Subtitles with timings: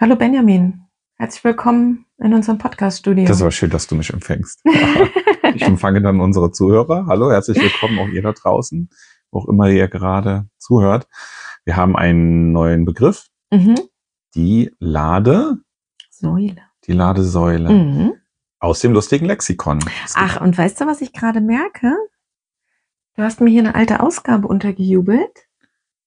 [0.00, 0.86] Hallo Benjamin,
[1.18, 3.26] herzlich willkommen in unserem Podcast-Studio.
[3.26, 4.62] Das war schön, dass du mich empfängst.
[5.54, 7.04] ich empfange dann unsere Zuhörer.
[7.06, 8.88] Hallo, herzlich willkommen auch ihr da draußen,
[9.30, 11.06] wo auch immer ihr gerade zuhört.
[11.64, 13.74] Wir haben einen neuen Begriff, Mhm.
[14.34, 15.58] die Lade,
[16.10, 16.62] Säule.
[16.86, 18.12] die Ladesäule Mhm.
[18.58, 19.80] aus dem lustigen Lexikon.
[20.14, 21.94] Ach, und weißt du, was ich gerade merke?
[23.16, 25.48] Du hast mir hier eine alte Ausgabe untergejubelt.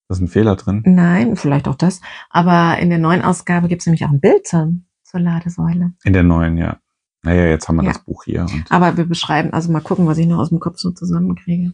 [0.08, 0.84] Da ist ein Fehler drin.
[0.86, 2.02] Nein, vielleicht auch das.
[2.30, 5.94] Aber in der neuen Ausgabe gibt es nämlich auch ein Bild zur, zur Ladesäule.
[6.04, 6.78] In der neuen, ja.
[7.24, 7.94] Naja, jetzt haben wir Ja.
[7.94, 8.46] das Buch hier.
[8.70, 11.74] Aber wir beschreiben, also mal gucken, was ich noch aus dem Kopf so zusammenkriege.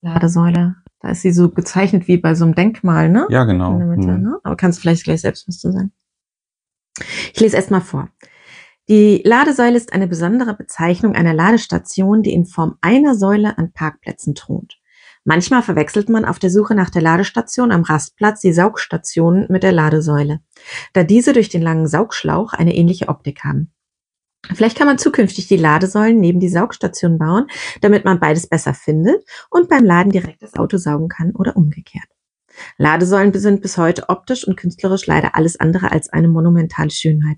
[0.00, 0.76] Ladesäule.
[1.00, 3.26] Da ist sie so gezeichnet wie bei so einem Denkmal, ne?
[3.30, 3.72] ja, genau.
[3.74, 4.22] in der Mitte, Hm.
[4.22, 4.40] ne?
[4.42, 5.92] Aber kannst du vielleicht gleich selbst was zu sagen.
[7.32, 8.08] Ich lese erst mal vor.
[8.88, 14.34] Die Ladesäule ist eine besondere Bezeichnung einer Ladestation, die in Form einer Säule an Parkplätzen
[14.34, 14.77] thront.
[15.28, 19.72] Manchmal verwechselt man auf der Suche nach der Ladestation am Rastplatz die Saugstationen mit der
[19.72, 20.40] Ladesäule,
[20.94, 23.70] da diese durch den langen Saugschlauch eine ähnliche Optik haben.
[24.54, 27.46] Vielleicht kann man zukünftig die Ladesäulen neben die Saugstation bauen,
[27.82, 32.08] damit man beides besser findet und beim Laden direkt das Auto saugen kann oder umgekehrt.
[32.78, 37.36] Ladesäulen sind bis heute optisch und künstlerisch leider alles andere als eine monumentale Schönheit.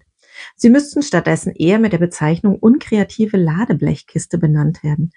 [0.55, 5.11] Sie müssten stattdessen eher mit der Bezeichnung unkreative Ladeblechkiste benannt werden.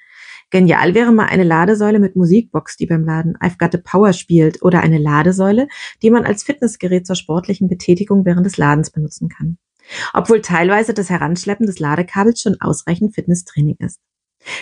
[0.54, 4.62] Genial wäre mal eine Ladesäule mit Musikbox, die beim Laden I've Got the Power spielt,
[4.62, 5.68] oder eine Ladesäule,
[6.04, 9.58] die man als Fitnessgerät zur sportlichen Betätigung während des Ladens benutzen kann.
[10.14, 14.00] Obwohl teilweise das Heranschleppen des Ladekabels schon ausreichend Fitnesstraining ist.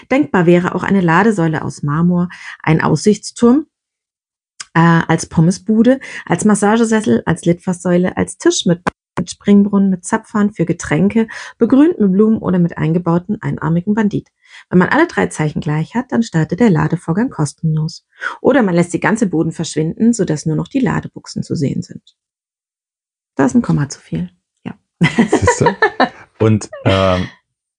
[0.09, 2.29] Denkbar wäre auch eine Ladesäule aus Marmor,
[2.63, 3.65] ein Aussichtsturm,
[4.73, 8.79] äh, als Pommesbude, als Massagesessel, als Litfaßsäule, als Tisch mit,
[9.17, 14.29] mit Springbrunnen, mit Zapfhahn für Getränke, begrünt mit Blumen oder mit eingebauten einarmigen Bandit.
[14.69, 18.05] Wenn man alle drei Zeichen gleich hat, dann startet der Ladevorgang kostenlos.
[18.41, 22.15] Oder man lässt die ganze Boden verschwinden, sodass nur noch die Ladebuchsen zu sehen sind.
[23.35, 24.31] Da ist ein Komma zu viel.
[25.01, 25.75] Siehste?
[26.39, 27.27] Und ähm,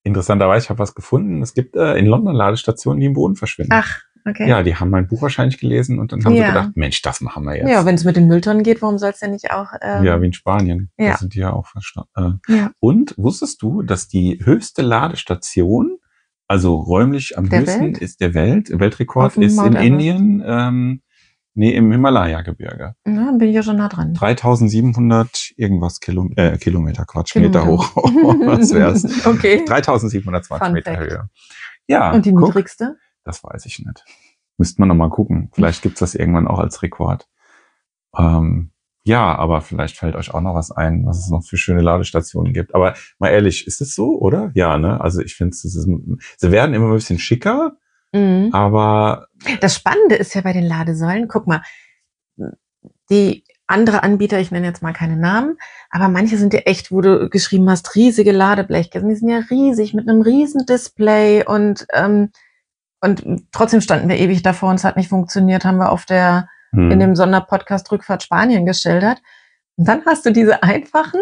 [0.03, 1.41] interessanterweise, ich habe was gefunden.
[1.41, 3.73] Es gibt äh, in London Ladestationen, die im Boden verschwinden.
[3.73, 4.47] Ach, okay.
[4.47, 6.45] Ja, die haben mein Buch wahrscheinlich gelesen und dann haben Ja.
[6.47, 7.69] sie gedacht, Mensch, das machen wir jetzt.
[7.69, 9.67] Ja, wenn es mit den Mülltonnen geht, warum soll es denn nicht auch?
[9.81, 10.91] Ähm, ja, wie in Spanien.
[10.97, 11.11] ja.
[11.11, 12.39] Da sind die ja auch verstanden.
[12.49, 12.53] Äh.
[12.55, 12.71] ja.
[12.79, 15.97] Und wusstest du, dass die höchste Ladestation,
[16.47, 17.97] also räumlich am Der höchsten Welt?
[17.99, 19.73] ist der Welt, Weltrekord ist in?
[19.75, 21.01] Indien, ähm,
[21.55, 22.95] nee, im Himalaya-Gebirge.
[23.05, 24.13] Dann bin ich ja schon nah dran.
[24.13, 27.67] 3700 irgendwas Kilo, äh, Kilometer, Quatsch, Meter Kilometer.
[27.67, 27.95] hoch.
[28.45, 29.03] Was wär's?
[29.25, 29.63] okay.
[29.65, 30.97] 3720 Fun Meter.
[30.99, 31.29] Höhe.
[31.87, 32.95] Ja, Und die guck, niedrigste?
[33.23, 34.05] Das weiß ich nicht.
[34.57, 35.49] Müsste man nochmal gucken.
[35.53, 37.27] Vielleicht gibt's das irgendwann auch als Rekord.
[38.17, 38.71] Ähm,
[39.03, 42.53] ja, aber vielleicht fällt euch auch noch was ein, was es noch für schöne Ladestationen
[42.53, 42.73] gibt.
[42.73, 44.51] Aber mal ehrlich, ist es so, oder?
[44.53, 45.01] Ja, ne?
[45.01, 47.77] Also ich finde, sie werden immer ein bisschen schicker,
[48.15, 48.49] Mhm.
[48.53, 49.27] aber
[49.59, 51.63] Das Spannende ist ja bei den Ladesäulen, guck mal,
[53.09, 55.57] die andere Anbieter, ich nenne jetzt mal keine Namen,
[55.89, 59.93] aber manche sind ja echt, wo du geschrieben hast, riesige Ladeblechkästen, die sind ja riesig
[59.93, 62.29] mit einem riesen Display und ähm,
[63.03, 66.47] und trotzdem standen wir ewig davor und es hat nicht funktioniert, haben wir auf der
[66.71, 69.21] hm, in dem Sonderpodcast Rückfahrt Spanien geschildert.
[69.75, 71.19] Und dann hast du diese einfachen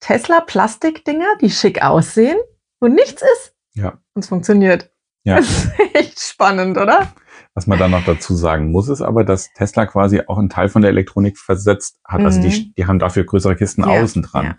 [0.00, 2.38] Tesla Plastikdinger, die schick aussehen,
[2.80, 4.90] wo nichts ist ja, und es funktioniert.
[5.24, 5.36] ja.
[5.36, 7.12] Das ist echt spannend, oder?
[7.54, 10.68] Was man dann noch dazu sagen muss, ist aber, dass Tesla quasi auch einen Teil
[10.68, 12.20] von der Elektronik versetzt hat.
[12.22, 12.42] Also Mhm.
[12.44, 14.54] die, die haben dafür größere Kisten Ja, außen dran.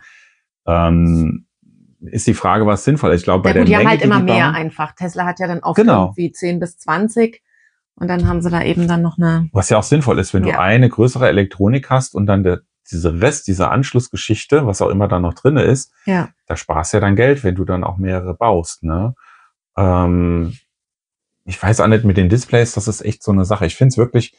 [0.68, 1.48] Ähm,
[2.02, 3.22] ist die Frage, was sinnvoll ist.
[3.22, 4.94] Ich glaube, bei Ja der gut, die haben Menge, halt immer die mehr bauen, einfach.
[4.94, 6.06] Tesla hat ja dann oft Genau.
[6.08, 7.42] irgendwie 10 bis 20
[7.96, 9.50] und dann haben sie da eben dann noch eine.
[9.52, 10.54] Was ja auch sinnvoll ist, wenn Ja.
[10.54, 12.62] du eine größere Elektronik hast und dann der,
[12.92, 16.30] diese Rest, diese Anschlussgeschichte, was auch immer da noch drinne ist, Ja.
[16.48, 18.84] da sparst du ja dann Geld, wenn du dann auch mehrere baust.
[18.84, 19.14] Ne?
[19.78, 20.54] Ähm,
[21.46, 23.66] ich weiß auch nicht mit den Displays, das ist echt so eine Sache.
[23.66, 24.36] Ich finde es wirklich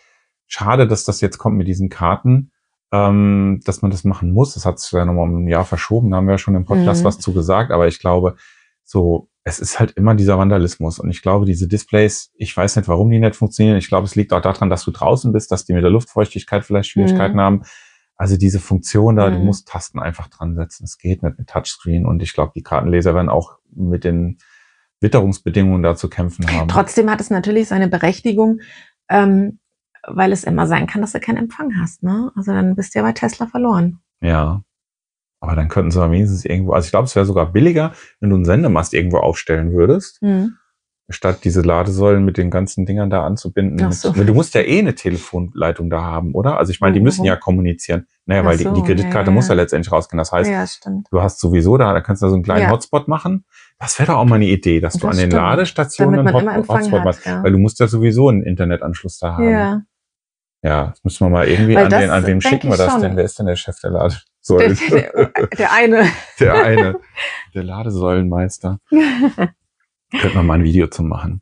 [0.46, 2.52] schade, dass das jetzt kommt mit diesen Karten,
[2.92, 4.54] ähm, dass man das machen muss.
[4.54, 6.64] Das hat sich ja nochmal um ein Jahr verschoben, da haben wir ja schon im
[6.64, 7.06] Podcast Mhm.
[7.06, 8.36] was zu gesagt, aber ich glaube,
[8.84, 10.98] so, es ist halt immer dieser Vandalismus.
[10.98, 13.76] Und ich glaube, diese Displays, ich weiß nicht, warum die nicht funktionieren.
[13.78, 16.64] Ich glaube, es liegt auch daran, dass du draußen bist, dass die mit der Luftfeuchtigkeit
[16.64, 17.40] vielleicht Schwierigkeiten Mhm.
[17.40, 17.62] haben.
[18.16, 19.46] Also diese Funktion da, du Mhm.
[19.46, 20.84] musst Tasten einfach dran setzen.
[20.84, 22.04] Es geht nicht mit Touchscreen.
[22.04, 24.38] Und ich glaube, die Kartenleser werden auch mit den
[25.00, 26.68] Witterungsbedingungen da zu kämpfen haben.
[26.68, 28.60] Trotzdem hat es natürlich seine Berechtigung,
[29.08, 29.59] ähm,
[30.14, 32.02] weil es immer sein kann, dass du keinen Empfang hast.
[32.02, 32.30] Ne?
[32.36, 33.98] Also dann bist du ja bei Tesla verloren.
[34.20, 34.62] Ja.
[35.40, 38.36] Aber dann könnten sie wenigstens irgendwo, also ich glaube, es wäre sogar billiger, wenn du
[38.36, 40.56] einen Sendemast irgendwo aufstellen würdest, Mhm.
[41.08, 43.90] statt diese Ladesäulen mit den ganzen Dingern da anzubinden.
[43.90, 44.12] So.
[44.12, 46.58] Du musst ja eh eine Telefonleitung da haben, oder?
[46.58, 48.06] Also ich meine, die müssen ja kommunizieren.
[48.26, 50.18] Naja, Ach weil die, so, die Kreditkarte ja, muss ja letztendlich rausgehen.
[50.18, 50.64] Das heißt, ja,
[51.10, 52.70] du hast sowieso da, da kannst du da so einen kleinen Ja.
[52.70, 53.44] Hotspot machen.
[53.78, 55.42] Das wäre doch auch mal eine Idee, dass du Das an den stimmt.
[55.42, 57.26] Ladestationen einen Hot Hotspot hat, machst.
[57.26, 59.48] Weil du musst ja sowieso einen Internetanschluss da haben.
[59.50, 59.82] Ja.
[60.62, 63.00] Ja, das müssen wir mal irgendwie Weil an den, an wem schicken wir das schon.
[63.02, 63.16] denn?
[63.16, 64.74] Wer ist denn der Chef der Ladesäule?
[64.90, 66.06] Der, der, der eine.
[66.38, 67.00] Der eine,
[67.54, 68.78] der Ladesäulenmeister.
[68.90, 71.40] Könnte man mal ein Video zu machen.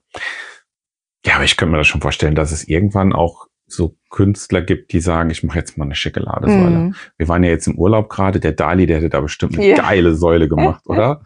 [1.26, 4.93] Ja, aber ich könnte mir das schon vorstellen, dass es irgendwann auch so Künstler gibt,
[4.93, 6.70] die sagen, ich mache jetzt mal eine schicke Ladesäule.
[6.70, 6.94] Mhm.
[7.17, 9.76] Wir waren ja jetzt im Urlaub gerade, der Dali, der hätte da bestimmt eine Ja.
[9.76, 11.23] geile Säule gemacht, oder?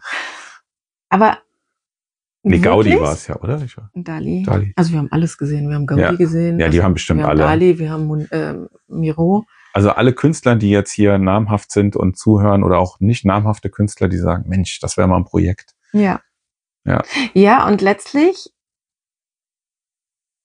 [1.09, 1.37] Aber.
[2.45, 3.61] Nee, Gaudi war es ja, oder?
[3.63, 4.43] Ich war, Dali.
[4.43, 4.73] Dali.
[4.75, 5.69] Also wir haben alles gesehen.
[5.69, 6.11] Wir haben Gaudi Ja.
[6.11, 6.59] gesehen.
[6.59, 7.43] Ja, die also haben bestimmt wir haben alle.
[7.43, 9.45] Dali, wir haben ähm, Miro.
[9.73, 14.09] Also alle Künstler, die jetzt hier namhaft sind und zuhören oder auch nicht namhafte Künstler,
[14.09, 15.73] die sagen, Mensch, das wäre mal ein Projekt.
[15.93, 16.19] Ja.
[16.85, 17.01] Ja.
[17.33, 18.51] Ja, und letztlich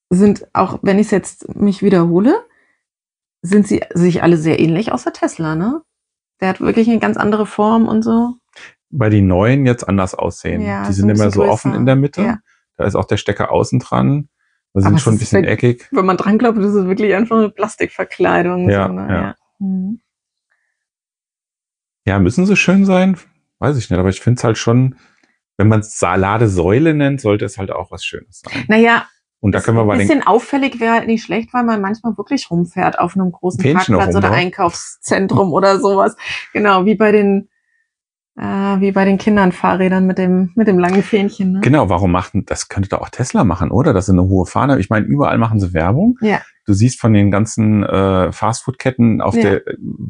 [0.09, 2.43] sind, auch wenn ich es jetzt mich wiederhole,
[3.41, 5.81] sind sie sich alle sehr ähnlich außer Tesla, ne?
[6.41, 8.35] Der hat wirklich eine ganz andere Form und so.
[8.91, 10.61] Bei den neuen jetzt anders aussehen.
[10.61, 11.79] Ja, die sind immer so offen größer.
[11.79, 12.21] in der Mitte.
[12.21, 12.39] Ja.
[12.77, 14.29] Da ist auch der Stecker außen dran.
[14.73, 15.87] Da sind Aber schon ein es ist bisschen eckig.
[15.91, 18.69] Wenn man dran glaubt, das ist wirklich einfach eine Plastikverkleidung.
[18.69, 19.07] Ja, so, ne?
[19.09, 19.35] ja.
[19.59, 20.01] Mhm.
[22.05, 23.17] Ja, müssen sie schön sein?
[23.59, 24.95] Weiß ich nicht, aber ich finde es halt schon,
[25.57, 28.63] wenn man es Ladesäule nennt, sollte es halt auch was Schönes sein.
[28.67, 29.05] Naja,
[29.41, 32.17] Und da können wir bei ein bisschen auffällig wäre halt nicht schlecht, weil man manchmal
[32.17, 34.31] wirklich rumfährt auf einem großen Fähnchen Parkplatz auch oder.
[34.31, 36.15] Einkaufszentrum oder sowas.
[36.53, 37.48] Genau, wie bei den
[38.37, 38.43] äh,
[38.79, 41.53] wie bei den Kindern Fahrrädern mit dem mit dem langen Fähnchen.
[41.53, 41.59] Ne?
[41.61, 43.93] Genau, warum macht das könnte doch auch Tesla machen, oder?
[43.93, 44.79] Das ist eine hohe Fahne.
[44.79, 46.17] Ich meine, überall machen sie Werbung.
[46.21, 46.41] Ja.
[46.65, 49.41] Du siehst von den ganzen äh, Fastfood-Ketten auf Ja.
[49.41, 49.61] der,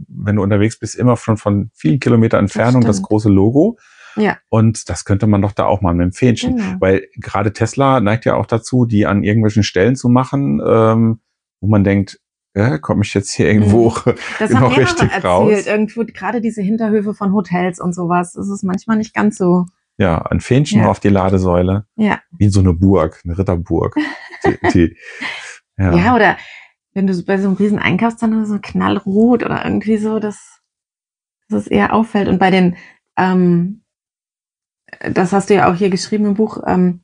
[0.07, 3.07] wenn du unterwegs bist, immer schon von vielen Kilometer Entfernung das, stimmt.
[3.07, 3.77] große Logo.
[4.16, 4.38] Ja.
[4.50, 6.57] Und das könnte man doch da auch mal mit dem Fähnchen.
[6.57, 6.75] Genau.
[6.80, 11.19] Weil gerade Tesla neigt ja auch dazu, die an irgendwelchen Stellen zu machen, ähm,
[11.62, 12.19] wo man denkt,
[12.54, 13.94] äh, komme ich jetzt hier irgendwo
[14.40, 15.25] Das noch haben richtig erzählt.
[15.25, 15.66] raus.
[15.68, 18.34] Irgendwo gerade diese Hinterhöfe von Hotels und sowas.
[18.34, 19.66] Das ist manchmal nicht ganz so.
[19.98, 20.90] Ja, ein Fähnchen Ja.
[20.90, 21.86] auf die Ladesäule.
[21.96, 22.19] Ja.
[22.38, 23.96] Wie so eine Burg, eine Ritterburg.
[24.46, 24.98] Die, die,
[25.78, 25.94] Ja.
[25.96, 26.16] ja.
[26.16, 26.38] oder
[26.94, 30.60] wenn du bei so einem riesen Einkaufszentrum so knallrot oder irgendwie so, dass,
[31.50, 32.28] dass es eher auffällt.
[32.28, 32.78] Und bei den,
[33.18, 33.84] ähm,
[35.13, 37.04] das hast du ja auch hier geschrieben im Buch, ähm,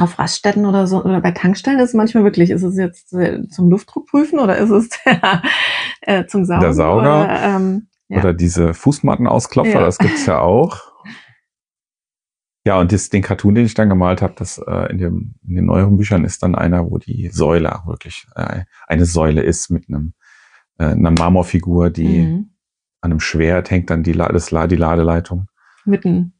[0.00, 3.46] auf Raststätten oder so oder bei Tankstellen ist es manchmal wirklich, ist es jetzt äh,
[3.48, 5.42] zum Luftdruck prüfen oder ist es der,
[6.02, 6.60] äh, zum Saugen?
[6.60, 7.24] Der Sauger.
[7.24, 8.18] Oder, ähm, ja.
[8.18, 9.80] Oder diese Fußmattenausklofer, Ja.
[9.80, 10.80] das gibt's ja auch.
[12.64, 15.54] Ja, und das, den Cartoon, den ich dann gemalt habe, das äh, in, dem, in
[15.54, 19.70] den neueren Büchern ist dann einer, wo die Säule auch wirklich äh, eine Säule ist
[19.70, 20.14] mit einem
[20.78, 22.50] äh, einer Marmorfigur, die mhm.
[23.00, 25.46] an einem Schwert hängt dann die, La das, La- die Ladeleitung.
[25.84, 26.32] mitten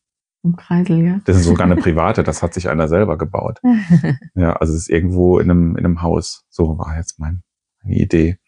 [0.47, 1.21] im Kreisel, ja.
[1.25, 3.61] Das ist sogar eine private, das hat sich einer selber gebaut.
[4.35, 6.45] Ja, also es ist irgendwo in einem, in einem Haus.
[6.51, 7.43] So war jetzt mein,
[7.83, 8.39] meine Idee.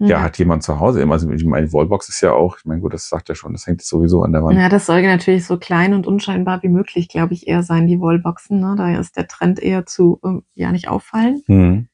[0.00, 1.14] Ja, hat jemand zu Hause immer.
[1.14, 3.66] Also ich meine, Wallbox ist ja auch, ich meine, gut, das sagt er schon, das
[3.66, 4.56] hängt sowieso an der Wand.
[4.56, 8.00] Ja, das soll natürlich so klein und unscheinbar wie möglich, glaube ich, eher sein, die
[8.00, 8.60] Wallboxen.
[8.60, 8.74] Ne?
[8.76, 11.42] Da ist der Trend eher zu ähm, ja nicht auffallen.
[11.46, 11.88] Hm.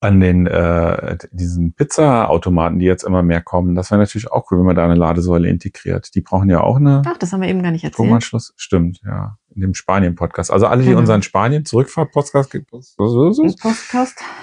[0.00, 4.58] An den äh, diesen Pizza-Automaten, die jetzt immer mehr kommen, das wäre natürlich auch cool,
[4.58, 6.14] wenn man da eine Ladesäule integriert.
[6.14, 7.94] Die brauchen ja auch eine Ach, das haben wir eben gar nicht erzählt.
[7.94, 8.52] Stromanschluss.
[8.56, 9.36] Stimmt, ja.
[9.56, 10.52] In dem Spanien-Podcast.
[10.52, 11.00] Also alle, die Genau.
[11.00, 12.42] unseren Spanien-Zurückfahrt-Podcast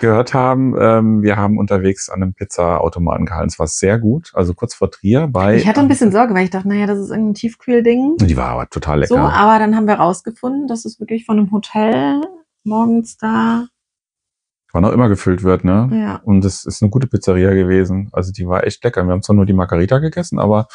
[0.01, 3.47] gehört haben, ähm, wir haben unterwegs an einem Pizza-Automaten gehalten.
[3.47, 4.31] Es war sehr gut.
[4.33, 5.55] Also kurz vor Trier bei.
[5.55, 8.17] Ich hatte ein bisschen Sorge, weil ich dachte, naja, das ist irgendein Tiefkühlding.
[8.17, 9.13] Die war aber total lecker.
[9.15, 12.21] So, aber dann haben wir rausgefunden, dass es wirklich von einem Hotel
[12.63, 13.67] morgens da,
[14.75, 15.89] Wann auch immer gefüllt wird, ne?
[15.93, 16.15] ja.
[16.25, 18.09] Und es ist eine gute Pizzeria gewesen.
[18.11, 19.05] Also die war echt lecker.
[19.05, 20.67] Wir haben zwar nur die Margarita gegessen, aber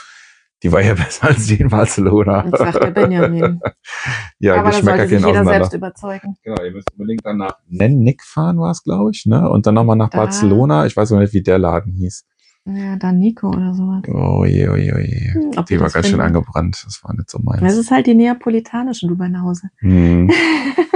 [0.63, 2.45] die war ja besser als die in Barcelona.
[2.51, 3.61] Das sagt der Benjamin.
[4.39, 5.53] ja, aber da Geschmäcker gehen jeder auseinander.
[5.53, 6.35] selbst überzeugen.
[6.43, 9.51] Genau, ihr müsst unbedingt dann nach Nennick fahren, war es, glaube ich, ne?
[9.51, 10.17] Und dann nochmal nach Da.
[10.19, 10.87] Barcelona.
[10.87, 12.25] Ich weiß aber nicht, wie der Laden hieß.
[12.67, 14.03] Ja, da Nico oder sowas.
[14.09, 15.33] Oh je, oh je, oh je.
[15.35, 16.21] Hm, ob Die war ganz schön finden.
[16.27, 16.83] angebrannt.
[16.87, 17.61] Das war nicht so meins.
[17.63, 19.69] Das ist halt die neapolitanische Dubai-Hause.
[19.79, 20.31] Hm.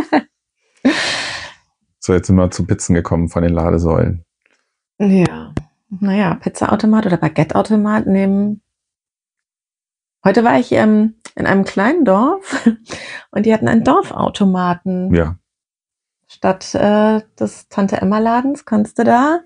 [2.05, 4.27] So, jetzt sind wir zu Pizzen gekommen von den Ladesäulen.
[4.99, 5.55] Ja,
[5.89, 8.61] naja, Pizzaautomat oder Baguetteautomat nehmen.
[10.23, 12.69] Heute war ich ähm, in einem kleinen Dorf
[13.31, 15.15] und die hatten einen Dorfautomaten.
[15.15, 15.39] Ja.
[16.27, 19.41] Statt äh, des Tante Emma Ladens kannst du da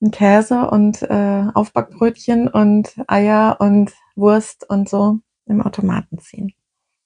[0.00, 6.54] einen Käse und äh, Aufbackbrötchen und Eier und Wurst und so im Automaten ziehen.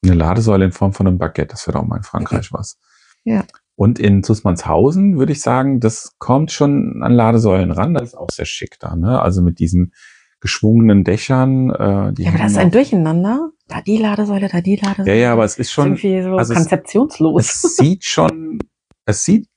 [0.05, 2.79] Eine Ladesäule in Form von einem Baguette, das wird auch mal in Frankreich was.
[3.25, 3.43] Ja.
[3.81, 7.95] Und in Zusmannshausen würde ich sagen, das kommt schon an Ladesäulen ran.
[7.95, 9.23] Das ist auch sehr schick da, ne?
[9.23, 9.95] Also mit diesen
[10.41, 11.71] geschwungenen Dächern.
[11.71, 13.53] Äh, die Ja, aber das ist ein Durcheinander.
[13.69, 15.09] Da die Ladesäule, da die Ladesäule.
[15.09, 17.43] Ja, ja, aber es ist schon, irgendwie so also es- konzeptionslos.
[17.65, 18.59] es sieht schon,
[19.07, 19.49] es sieht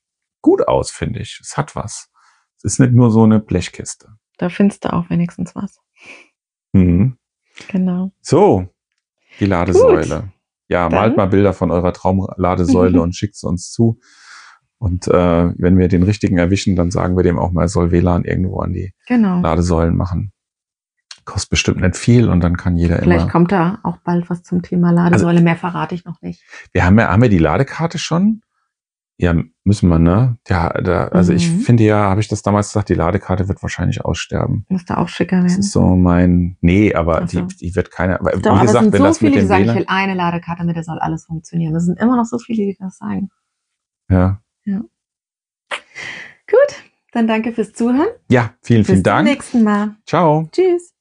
[0.41, 1.41] gut aus, finde ich.
[1.43, 2.09] Es hat was.
[2.59, 4.07] Es ist nicht nur so eine Blechkiste.
[4.37, 5.81] Da findest du auch wenigstens was.
[6.71, 7.17] Mhm.
[7.67, 8.13] Genau.
[8.21, 8.69] So,
[9.41, 10.31] die Ladesäule.
[10.69, 13.99] Ja, Dann- malt mal Bilder von eurer Traumladesäule und schickt sie uns zu.
[14.77, 17.91] Und äh, wenn wir den richtigen erwischen, dann sagen wir dem auch mal, er soll
[17.91, 19.39] WLAN irgendwo an die Genau.
[19.41, 20.31] Ladesäulen machen.
[21.25, 23.31] Kostet bestimmt nicht viel und dann kann jeder Vielleicht immer.
[23.31, 25.41] kommt da auch bald was zum Thema Ladesäule.
[25.41, 26.43] Mehr verrate ich noch nicht.
[26.73, 28.41] Wir haben ja, haben wir die Ladekarte schon?
[29.17, 30.37] Ja, müssen wir, ne?
[30.47, 31.59] Ja, da, also ich Mhm.
[31.59, 34.65] finde ja, habe ich das damals gesagt, die Ladekarte wird wahrscheinlich aussterben.
[34.69, 35.59] Muss da auch schicker Das werden.
[35.59, 37.41] ist so mein, nee, aber Ach so.
[37.41, 39.31] die, die wird keine, aber Doch, wie aber es gesagt, sind wenn so das mit
[39.31, 41.75] viele, die sagen, ich will eine Ladekarte, mit der soll alles funktionieren.
[41.75, 43.29] Es sind immer noch so viele, die das sagen.
[44.09, 44.41] ja.
[46.49, 46.75] Gut,
[47.13, 48.07] dann danke fürs Zuhören.
[48.29, 49.27] Ja, vielen, Bis vielen zum Dank.
[49.27, 49.95] nächsten Mal.
[50.05, 50.49] Ciao.
[50.51, 50.92] Tschüss.